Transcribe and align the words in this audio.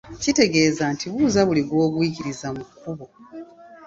Kitegeeza 0.21 0.83
nti 0.93 1.05
buuza 1.11 1.41
buli 1.47 1.61
gw’ogwikiriza 1.69 2.47
mu 2.55 2.63
kkubo. 2.69 3.05